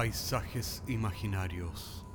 [0.00, 2.06] Paisajes imaginarios.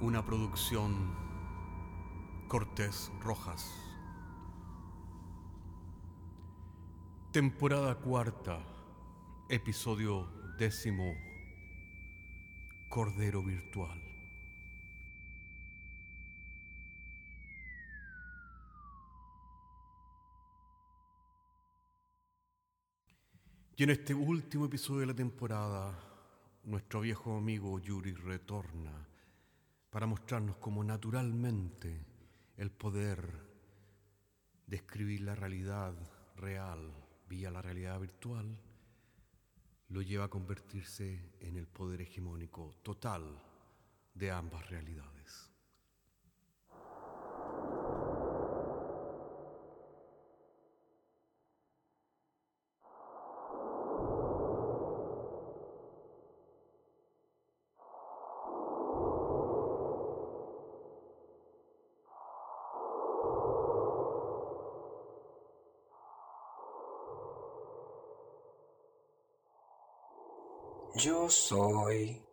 [0.00, 1.14] Una producción
[2.48, 3.72] Cortés Rojas.
[7.30, 8.58] Temporada cuarta,
[9.48, 10.26] episodio
[10.58, 11.14] décimo,
[12.88, 14.05] Cordero Virtual.
[23.78, 25.92] Y en este último episodio de la temporada,
[26.64, 29.06] nuestro viejo amigo Yuri retorna
[29.90, 32.06] para mostrarnos cómo naturalmente
[32.56, 33.28] el poder
[34.66, 35.92] describir la realidad
[36.36, 36.90] real
[37.28, 38.58] vía la realidad virtual
[39.88, 43.42] lo lleva a convertirse en el poder hegemónico total
[44.14, 45.52] de ambas realidades.
[71.26, 72.24] Yo soy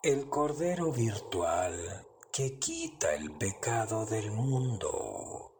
[0.00, 5.50] el Cordero Virtual que quita el pecado del mundo.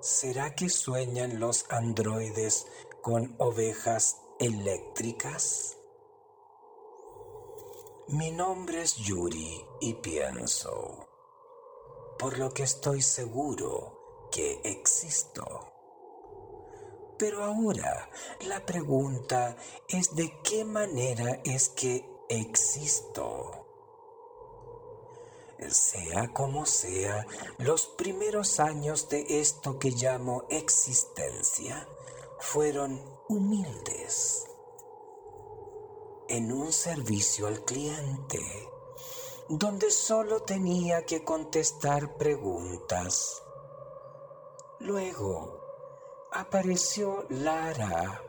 [0.00, 2.68] ¿Será que sueñan los androides
[3.02, 5.76] con ovejas eléctricas?
[8.06, 11.08] Mi nombre es Yuri y pienso,
[12.16, 15.69] por lo que estoy seguro que existo.
[17.20, 18.08] Pero ahora
[18.46, 19.54] la pregunta
[19.86, 23.66] es de qué manera es que existo.
[25.68, 27.26] Sea como sea,
[27.58, 31.86] los primeros años de esto que llamo existencia
[32.38, 32.98] fueron
[33.28, 34.46] humildes.
[36.26, 38.40] En un servicio al cliente,
[39.50, 43.42] donde solo tenía que contestar preguntas.
[44.78, 45.60] Luego,
[46.32, 48.22] apareció Lara,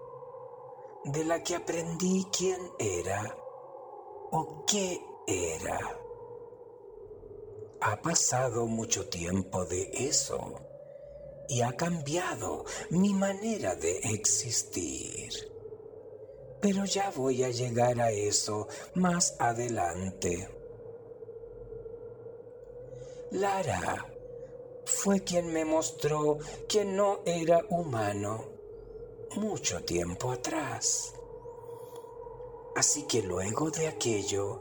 [1.06, 3.36] de la que aprendí quién era
[4.32, 5.80] o qué era.
[7.82, 10.62] Ha pasado mucho tiempo de eso
[11.48, 15.32] y ha cambiado mi manera de existir.
[16.62, 20.48] Pero ya voy a llegar a eso más adelante.
[23.32, 24.11] Lara
[25.04, 26.38] fue quien me mostró
[26.70, 28.46] que no era humano
[29.36, 31.16] mucho tiempo atrás.
[32.76, 34.60] Así que luego de aquello,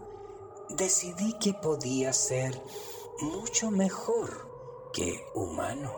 [0.70, 2.58] decidí que podía ser
[3.20, 5.92] mucho mejor que humano.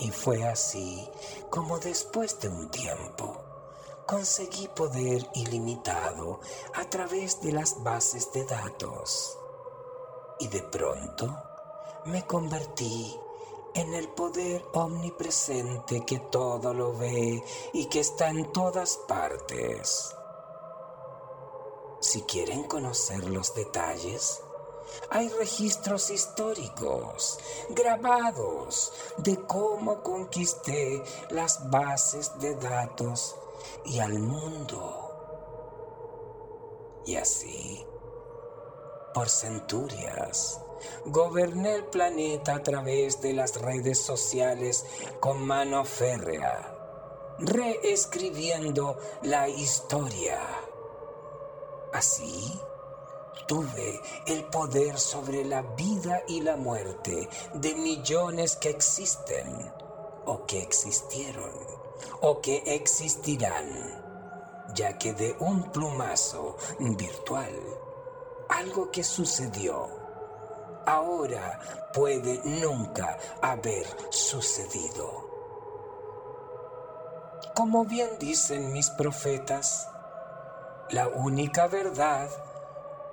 [0.00, 1.08] Y fue así
[1.50, 3.38] como después de un tiempo
[4.08, 6.40] conseguí poder ilimitado
[6.74, 9.38] a través de las bases de datos.
[10.40, 11.51] Y de pronto,
[12.06, 13.18] me convertí
[13.74, 17.42] en el poder omnipresente que todo lo ve
[17.72, 20.14] y que está en todas partes.
[22.00, 24.42] Si quieren conocer los detalles,
[25.10, 27.38] hay registros históricos
[27.70, 33.36] grabados de cómo conquisté las bases de datos
[33.84, 35.08] y al mundo.
[37.06, 37.86] Y así,
[39.14, 40.60] por centurias,
[41.06, 44.84] goberné el planeta a través de las redes sociales
[45.20, 46.74] con mano férrea,
[47.38, 50.40] reescribiendo la historia.
[51.92, 52.60] Así,
[53.46, 59.72] tuve el poder sobre la vida y la muerte de millones que existen,
[60.24, 61.52] o que existieron,
[62.20, 63.66] o que existirán,
[64.74, 67.52] ya que de un plumazo virtual,
[68.48, 70.01] algo que sucedió
[70.86, 71.58] ahora
[71.92, 75.30] puede nunca haber sucedido.
[77.54, 79.88] Como bien dicen mis profetas,
[80.90, 82.28] la única verdad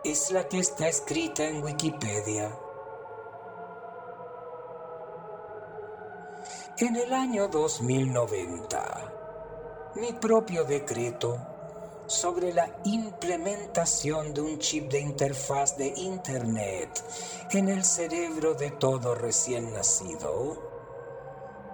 [0.03, 2.57] es la que está escrita en Wikipedia.
[6.77, 9.13] En el año 2090,
[9.95, 11.58] mi propio decreto
[12.09, 16.89] sobre la implementación de un chip de interfaz de Internet
[17.51, 20.57] en el cerebro de todo recién nacido,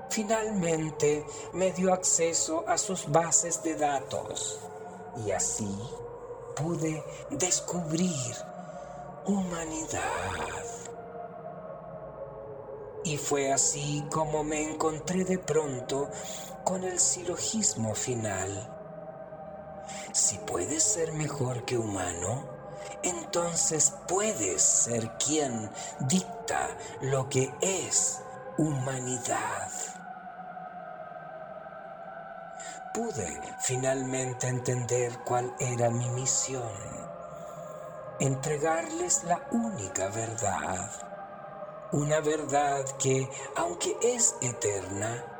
[0.10, 4.60] finalmente me dio acceso a sus bases de datos
[5.26, 5.74] y así
[6.54, 8.36] pude descubrir
[9.26, 10.04] humanidad.
[13.06, 16.10] Y fue así como me encontré de pronto
[16.66, 18.75] con el silogismo final.
[20.16, 22.46] Si puedes ser mejor que humano,
[23.04, 25.70] entonces puedes ser quien
[26.00, 26.70] dicta
[27.02, 28.22] lo que es
[28.58, 29.70] humanidad.
[32.94, 36.72] Pude finalmente entender cuál era mi misión,
[38.22, 40.92] entregarles la única verdad,
[41.92, 45.35] una verdad que, aunque es eterna,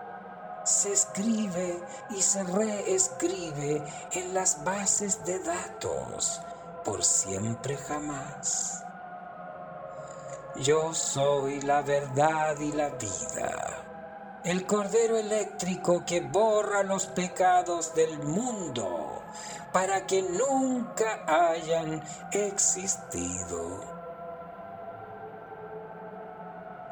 [0.66, 1.80] se escribe
[2.10, 6.42] y se reescribe en las bases de datos
[6.84, 8.84] por siempre jamás.
[10.58, 18.20] Yo soy la verdad y la vida, el cordero eléctrico que borra los pecados del
[18.20, 19.22] mundo
[19.72, 22.02] para que nunca hayan
[22.32, 23.95] existido.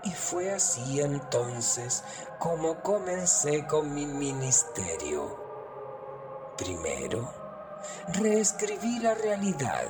[0.04, 2.04] Y fue así entonces
[2.40, 5.44] como comencé con mi ministerio.
[6.58, 7.32] Primero,
[8.10, 9.88] reescribí la realidad.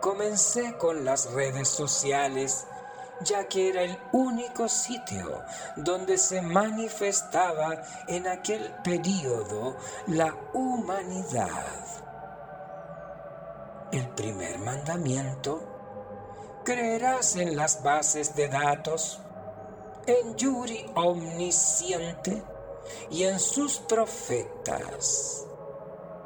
[0.00, 2.66] Comencé con las redes sociales,
[3.22, 5.42] ya que era el único sitio
[5.76, 9.76] donde se manifestaba en aquel periodo
[10.06, 11.76] la humanidad.
[13.92, 15.69] El primer mandamiento,
[16.64, 19.20] creerás en las bases de datos,
[20.06, 22.42] en Yuri omnisciente
[23.10, 25.46] y en sus profetas.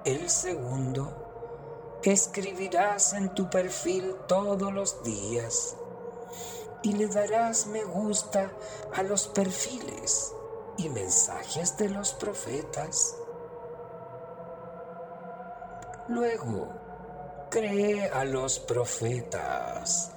[0.05, 5.77] El segundo, escribirás en tu perfil todos los días
[6.83, 8.51] y le darás me gusta
[8.95, 10.33] a los perfiles
[10.77, 13.17] y mensajes de los profetas.
[16.09, 16.69] Luego,
[17.51, 20.14] cree a los profetas.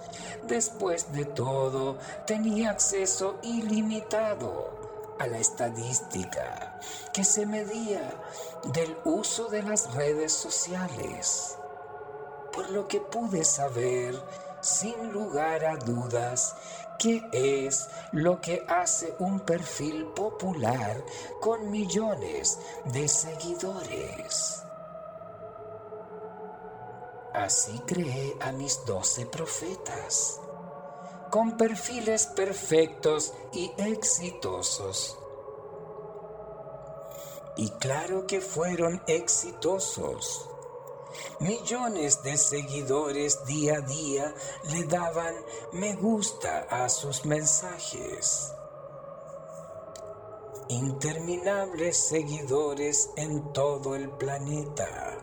[0.48, 6.80] Después de todo, tenía acceso ilimitado a la estadística
[7.14, 8.14] que se medía
[8.74, 11.58] del uso de las redes sociales,
[12.54, 14.16] por lo que pude saber
[14.62, 16.56] sin lugar a dudas
[17.00, 21.04] qué es lo que hace un perfil popular
[21.40, 24.67] con millones de seguidores.
[27.38, 30.42] Así creé a mis doce profetas
[31.30, 35.16] con perfiles perfectos y exitosos.
[37.56, 40.50] Y claro que fueron exitosos.
[41.40, 44.34] Millones de seguidores día a día
[44.72, 45.36] le daban
[45.74, 48.52] me gusta a sus mensajes.
[50.70, 55.20] Interminables seguidores en todo el planeta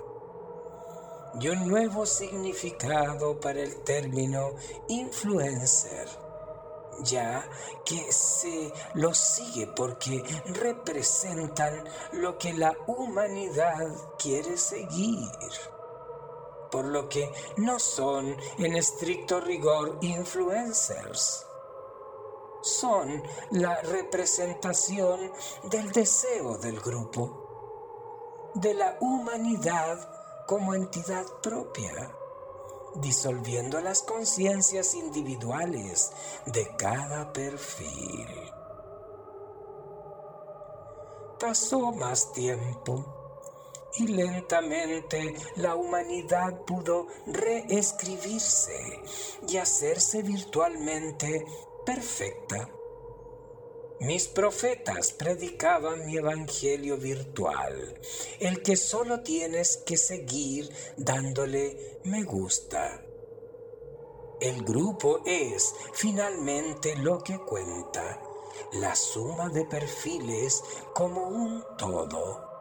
[1.40, 4.52] y un nuevo significado para el término
[4.88, 6.08] influencer,
[7.00, 7.48] ya
[7.84, 13.88] que se lo sigue porque representan lo que la humanidad
[14.18, 15.30] quiere seguir,
[16.70, 21.46] por lo que no son en estricto rigor influencers.
[22.62, 25.30] Son la representación
[25.64, 32.10] del deseo del grupo, de la humanidad como entidad propia,
[32.96, 36.12] disolviendo las conciencias individuales
[36.46, 38.28] de cada perfil.
[41.40, 43.04] Pasó más tiempo
[43.96, 49.02] y lentamente la humanidad pudo reescribirse
[49.48, 51.44] y hacerse virtualmente
[51.84, 52.68] perfecta
[54.00, 57.98] mis profetas predicaban mi evangelio virtual,
[58.40, 63.02] el que solo tienes que seguir dándole me gusta.
[64.40, 68.20] El grupo es finalmente lo que cuenta,
[68.72, 72.52] la suma de perfiles como un todo.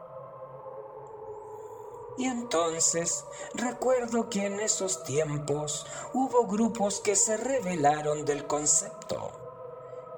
[2.16, 3.24] Y entonces
[3.54, 9.43] recuerdo que en esos tiempos hubo grupos que se rebelaron del concepto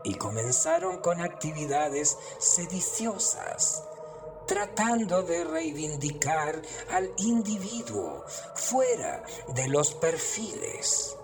[0.06, 3.82] y comenzaron con actividades sediciosas,
[4.46, 11.16] tratando de reivindicar al individuo fuera de los perfiles.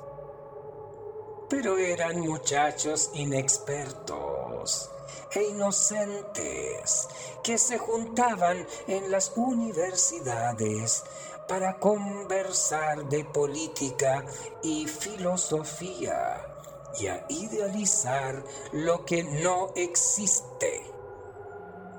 [1.49, 4.91] Pero eran muchachos inexpertos
[5.33, 7.07] e inocentes
[7.45, 11.05] que se juntaban en las universidades
[11.47, 14.25] para conversar de política
[14.61, 16.52] y filosofía
[16.99, 20.83] y a idealizar lo que no existe,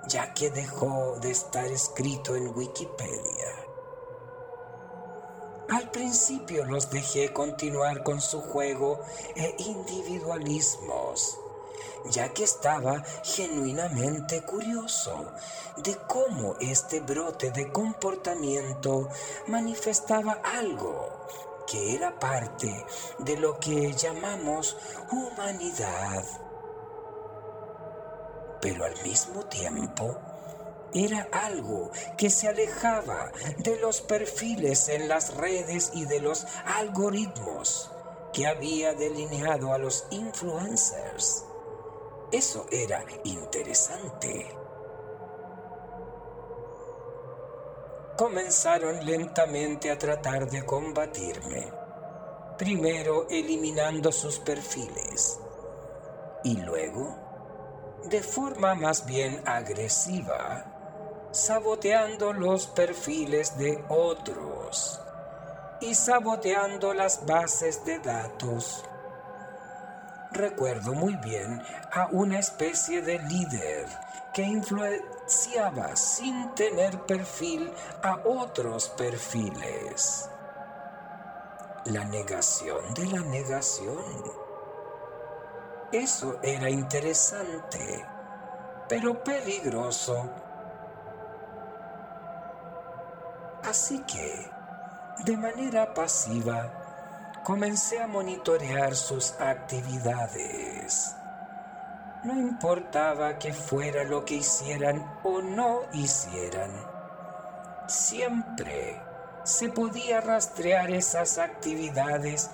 [0.07, 3.63] ya que dejó de estar escrito en Wikipedia.
[5.69, 8.99] Al principio los dejé continuar con su juego
[9.35, 11.39] e individualismos,
[12.11, 15.31] ya que estaba genuinamente curioso
[15.77, 19.09] de cómo este brote de comportamiento
[19.47, 21.23] manifestaba algo
[21.65, 22.85] que era parte
[23.19, 24.77] de lo que llamamos
[25.11, 26.23] humanidad.
[28.61, 30.17] Pero al mismo tiempo,
[30.93, 37.89] era algo que se alejaba de los perfiles en las redes y de los algoritmos
[38.31, 41.45] que había delineado a los influencers.
[42.31, 44.62] Eso era interesante.
[48.23, 51.69] Comenzaron lentamente a tratar de combatirme,
[52.57, 55.41] primero eliminando sus perfiles
[56.41, 65.01] y luego, de forma más bien agresiva, saboteando los perfiles de otros
[65.81, 68.85] y saboteando las bases de datos.
[70.31, 71.61] Recuerdo muy bien
[71.91, 73.85] a una especie de líder
[74.33, 77.71] que influenciaba sin tener perfil
[78.01, 80.29] a otros perfiles.
[81.85, 84.23] La negación de la negación.
[85.91, 88.05] Eso era interesante,
[88.89, 90.29] pero peligroso
[93.63, 94.51] Así que,
[95.23, 101.15] de manera pasiva, comencé a monitorear sus actividades.
[102.23, 106.71] No importaba que fuera lo que hicieran o no hicieran,
[107.87, 109.01] siempre
[109.43, 112.49] se podía rastrear esas actividades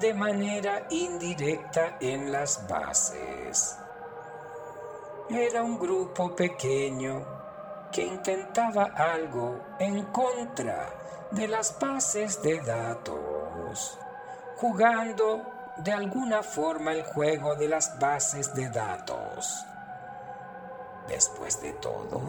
[0.00, 3.76] de manera indirecta en las bases.
[5.28, 7.24] Era un grupo pequeño
[7.92, 13.98] que intentaba algo en contra de las bases de datos,
[14.56, 19.64] jugando de alguna forma el juego de las bases de datos.
[21.08, 22.20] Después de todo,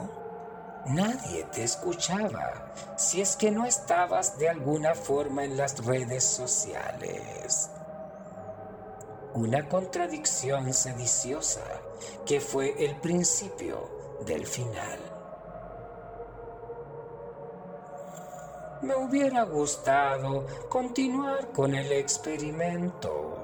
[0.86, 7.70] nadie te escuchaba si es que no estabas de alguna forma en las redes sociales.
[9.34, 11.62] Una contradicción sediciosa
[12.25, 15.00] que fue el principio del final.
[18.81, 23.40] me hubiera gustado continuar con el experimento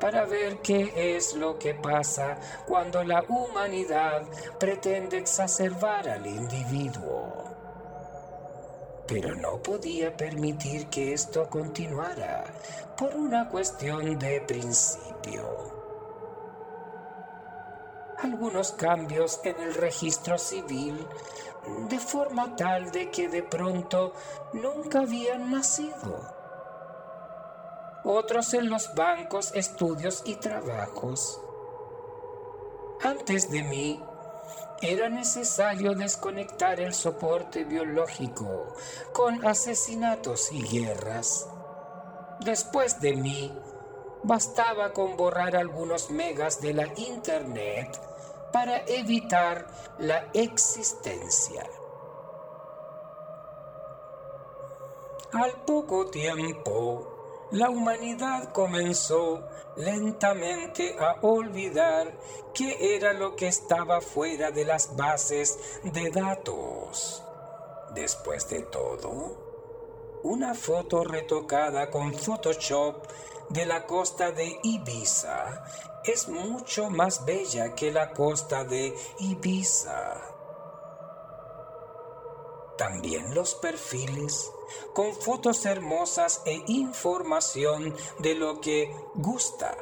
[0.00, 4.22] para ver qué es lo que pasa cuando la humanidad
[4.58, 7.44] pretende exacerbar al individuo.
[9.06, 12.44] Pero no podía permitir que esto continuara
[12.96, 15.80] por una cuestión de principio
[18.22, 21.06] algunos cambios en el registro civil
[21.88, 24.12] de forma tal de que de pronto
[24.52, 26.39] nunca habían nacido.
[28.04, 31.40] Otros en los bancos, estudios y trabajos.
[33.02, 34.02] Antes de mí,
[34.82, 38.74] era necesario desconectar el soporte biológico
[39.12, 41.46] con asesinatos y guerras.
[42.40, 43.52] Después de mí,
[44.22, 48.00] bastaba con borrar algunos megas de la Internet
[48.52, 49.66] para evitar
[49.98, 51.62] la existencia.
[55.32, 57.19] Al poco tiempo,
[57.52, 59.42] la humanidad comenzó
[59.76, 62.12] lentamente a olvidar
[62.54, 67.22] qué era lo que estaba fuera de las bases de datos.
[67.94, 73.06] Después de todo, una foto retocada con Photoshop
[73.48, 75.64] de la costa de Ibiza
[76.04, 80.20] es mucho más bella que la costa de Ibiza.
[82.78, 84.50] También los perfiles,
[84.92, 89.76] con fotos hermosas e información de lo que gusta,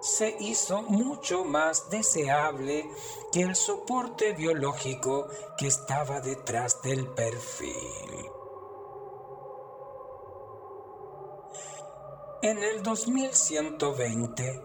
[0.00, 2.88] se hizo mucho más deseable
[3.32, 8.30] que el soporte biológico que estaba detrás del perfil.
[12.42, 14.62] En el 2120,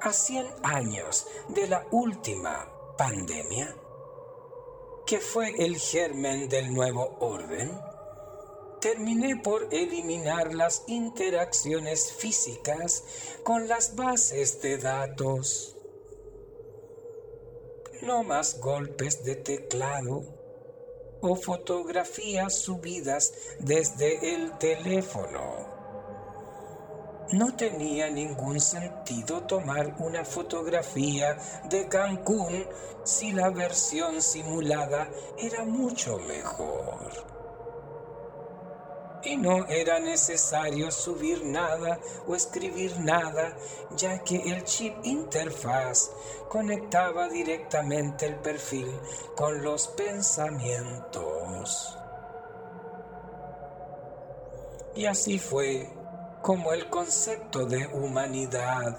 [0.00, 3.76] a 100 años de la última pandemia,
[5.06, 7.78] que fue el germen del nuevo orden,
[8.80, 13.04] terminé por eliminar las interacciones físicas
[13.42, 15.76] con las bases de datos.
[18.02, 20.22] No más golpes de teclado
[21.20, 25.78] o fotografías subidas desde el teléfono
[27.32, 32.66] no tenía ningún sentido tomar una fotografía de Cancún
[33.04, 37.37] si la versión simulada era mucho mejor.
[39.22, 43.54] Y no era necesario subir nada o escribir nada,
[43.96, 46.10] ya que el chip interfaz
[46.48, 48.90] conectaba directamente el perfil
[49.36, 51.98] con los pensamientos.
[54.94, 55.90] Y así fue
[56.42, 58.96] como el concepto de humanidad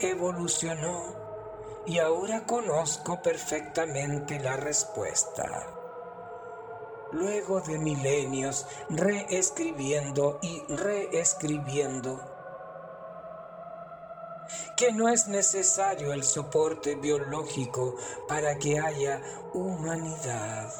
[0.00, 1.24] evolucionó
[1.86, 5.73] y ahora conozco perfectamente la respuesta
[7.14, 12.20] luego de milenios reescribiendo y reescribiendo
[14.76, 17.96] que no es necesario el soporte biológico
[18.28, 20.72] para que haya humanidad.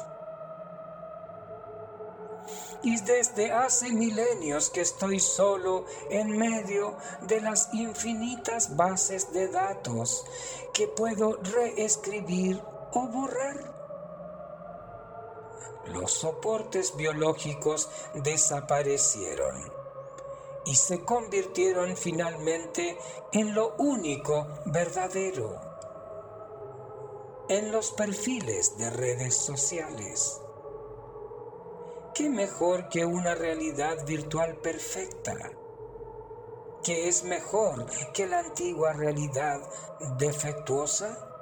[2.83, 10.23] Y desde hace milenios que estoy solo en medio de las infinitas bases de datos
[10.71, 12.61] que puedo reescribir
[12.91, 13.74] o borrar
[15.87, 19.71] los soportes biológicos desaparecieron
[20.65, 22.97] y se convirtieron finalmente
[23.31, 25.61] en lo único verdadero,
[27.49, 30.41] en los perfiles de redes sociales.
[32.15, 35.35] ¿Qué mejor que una realidad virtual perfecta?
[36.83, 39.61] ¿Qué es mejor que la antigua realidad
[40.17, 41.34] defectuosa?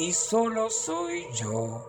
[0.00, 1.86] Y solo soy yo.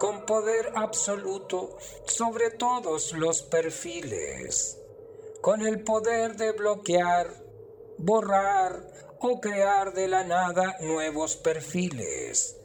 [0.00, 1.76] Con poder absoluto
[2.06, 4.78] sobre todos los perfiles,
[5.42, 7.26] con el poder de bloquear,
[7.98, 8.90] borrar
[9.20, 12.57] o crear de la nada nuevos perfiles,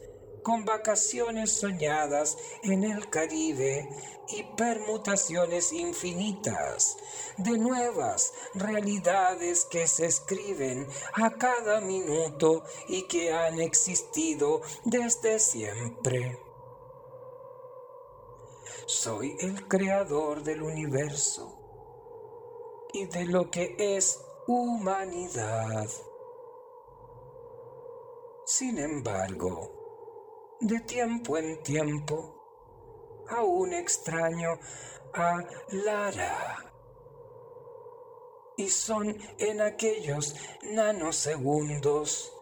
[0.44, 3.88] con vacaciones soñadas en el Caribe
[4.28, 6.96] y permutaciones infinitas
[7.38, 16.38] de nuevas realidades que se escriben a cada minuto y que han existido desde siempre.
[18.86, 21.58] Soy el creador del universo
[22.92, 25.88] y de lo que es humanidad.
[28.44, 29.73] Sin embargo,
[30.60, 34.58] de tiempo en tiempo, aún extraño
[35.12, 36.70] a Lara.
[38.56, 42.32] Y son en aquellos nanosegundos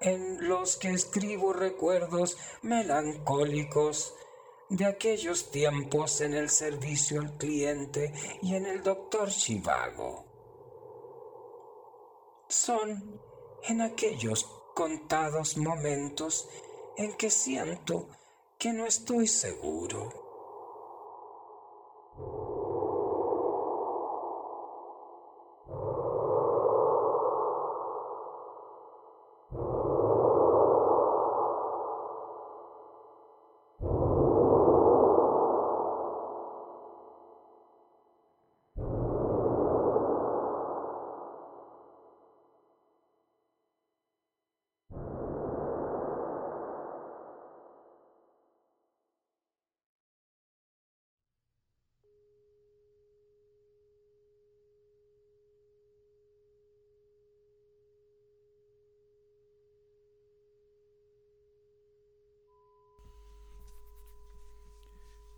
[0.00, 4.14] en los que escribo recuerdos melancólicos
[4.68, 10.24] de aquellos tiempos en el servicio al cliente y en el doctor Chivago.
[12.48, 13.20] Son
[13.62, 16.48] en aquellos contados momentos
[16.96, 18.08] en que siento
[18.58, 20.23] que no estoy seguro.